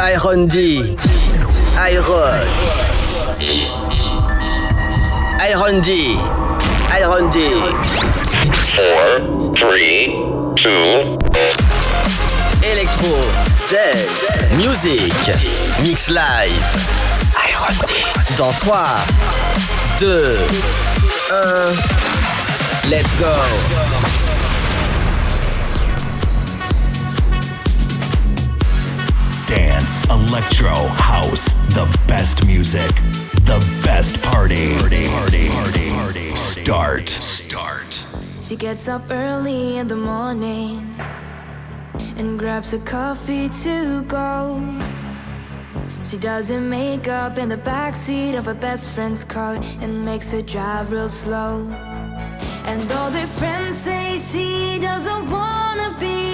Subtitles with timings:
[0.00, 0.96] Iron D.
[1.76, 2.46] Iron.
[5.40, 6.16] Iron D.
[6.92, 7.50] Iron D.
[8.74, 10.14] Four, three,
[10.54, 11.18] two.
[12.62, 13.18] Electro.
[13.68, 14.08] Dead.
[14.56, 15.12] Music.
[15.82, 16.62] Mix live.
[17.34, 17.92] Iron D.
[18.36, 18.70] Dans 3,
[19.98, 20.36] 2,
[21.30, 21.74] 1.
[22.88, 24.17] Let's go.
[29.88, 32.94] Dance, electro, house, the best music,
[33.44, 34.76] the best party.
[34.78, 36.36] Party, party, party, party.
[36.36, 37.08] Start.
[37.08, 38.04] Start.
[38.40, 40.94] She gets up early in the morning
[42.16, 44.62] and grabs a coffee to go.
[46.04, 50.42] She does her makeup in the backseat of her best friend's car and makes her
[50.42, 51.60] drive real slow.
[52.64, 56.27] And all their friends say she doesn't wanna be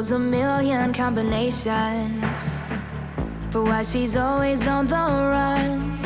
[0.00, 2.62] knows a million combinations.
[3.52, 5.98] But why she's always on the run?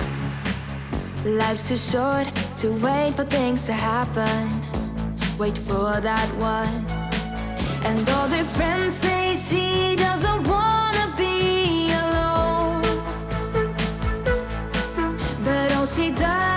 [1.25, 4.43] Life's too short to wait for things to happen.
[5.38, 6.84] Wait for that one.
[7.84, 12.82] And all their friends say she doesn't wanna be alone.
[15.44, 16.53] But all she does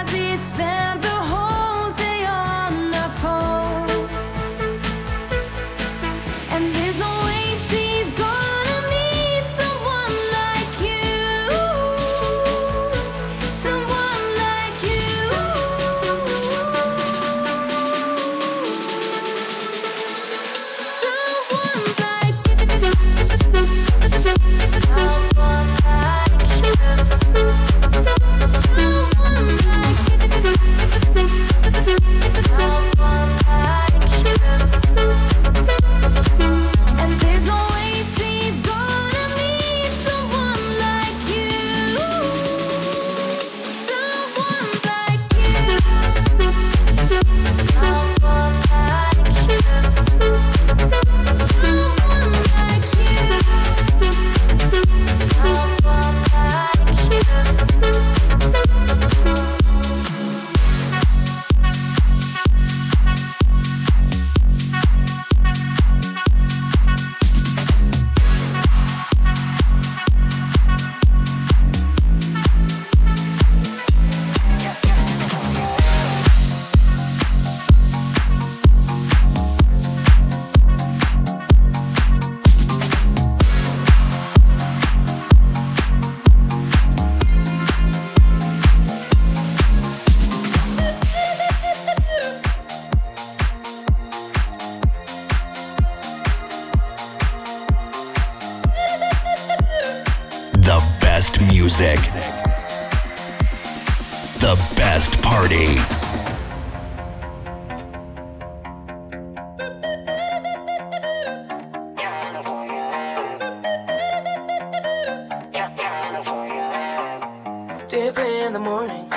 [117.97, 119.07] Deep in the morning,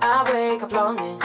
[0.00, 1.20] I wake up longing.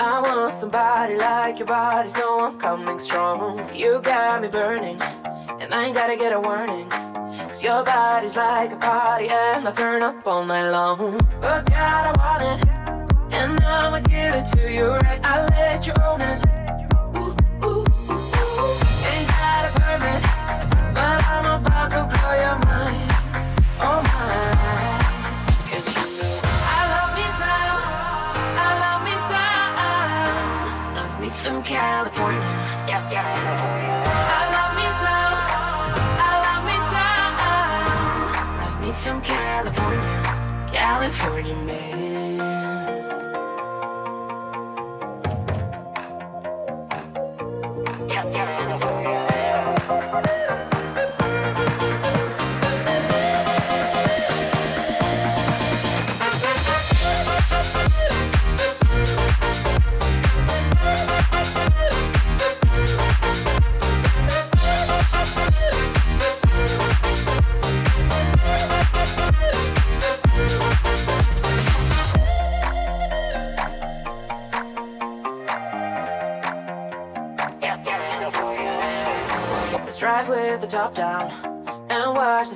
[0.00, 3.60] I want somebody like your body, so I'm coming strong.
[3.74, 4.98] You got me burning,
[5.60, 6.88] and I ain't gotta get a warning.
[6.88, 11.20] Cause your body's like a party, and I turn up all night long.
[11.42, 12.68] But God, I want it,
[13.34, 15.20] and I'ma give it to you right.
[15.22, 16.40] I let you own it.
[19.12, 20.22] Ain't got a permit,
[20.94, 23.13] but I'm about to blow your mind.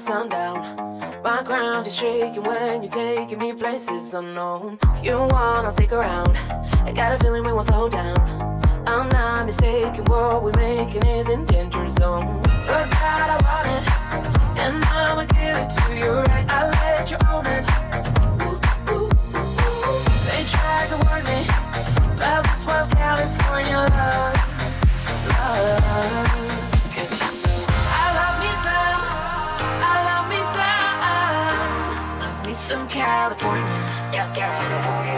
[0.08, 0.56] sundown.
[1.22, 4.78] My ground is shaking when you're taking me places unknown.
[5.02, 6.34] You wanna stick around?
[6.88, 8.16] I got a feeling we won't slow down.
[8.86, 12.40] I'm not mistaken, what we're making is in danger zone.
[12.70, 13.84] Good God, I want it,
[14.62, 16.46] and I'ma give it to you right.
[16.48, 17.64] I let you own it.
[20.28, 21.40] They tried to warn me
[22.14, 24.36] about this wild California love,
[25.28, 26.47] love.
[32.98, 34.32] California.
[34.34, 35.17] California.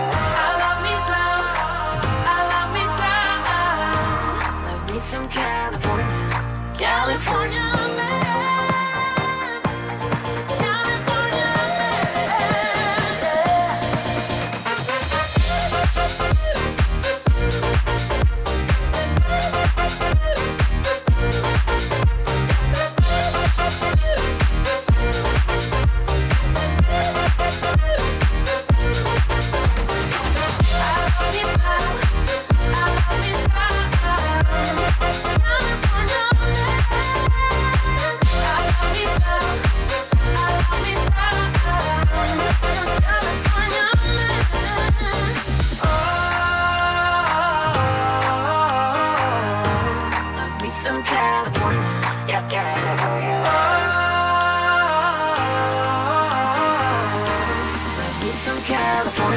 [58.70, 59.29] California.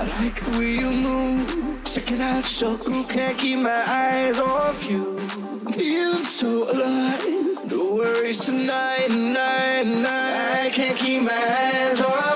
[0.00, 1.84] I like the way you move.
[1.84, 3.06] Check it out, Shoku.
[3.06, 5.18] Can't keep my eyes off you.
[5.72, 7.22] Feeling so alive.
[7.70, 10.68] No worries tonight, night, night.
[10.68, 12.29] I can't keep my eyes off.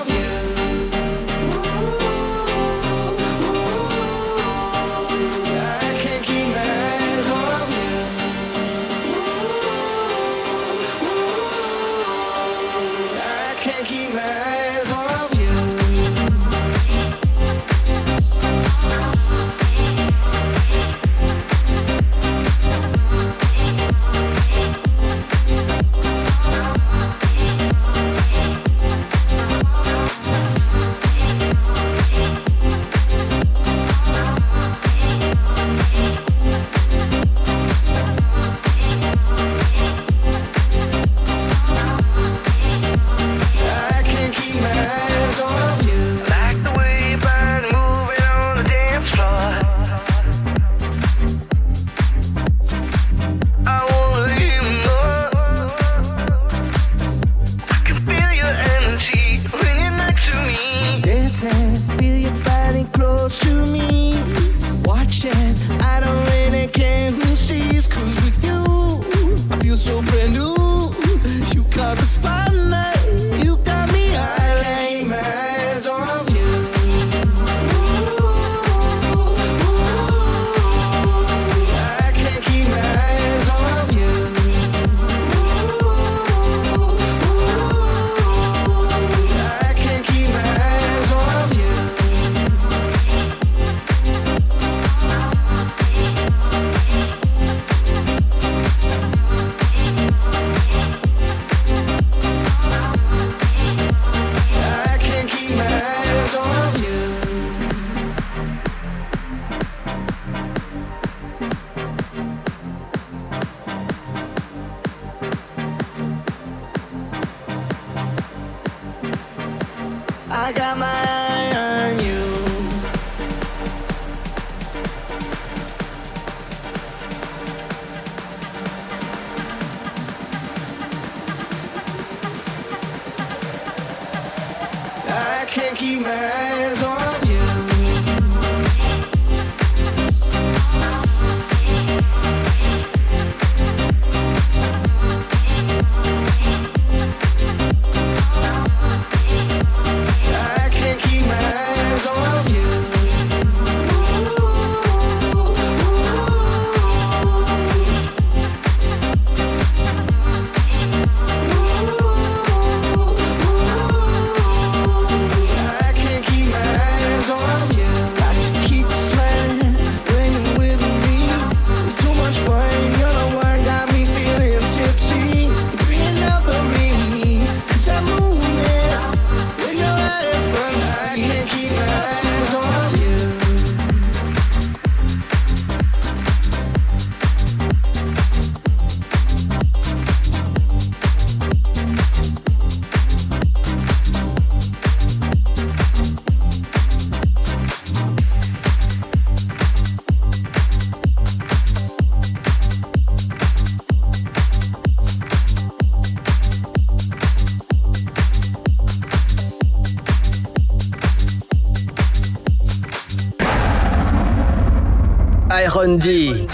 [215.85, 216.47] D.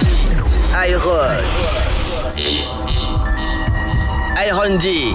[0.76, 1.32] Iron.
[4.36, 5.14] Iron D.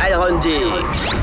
[0.00, 1.13] Iron D.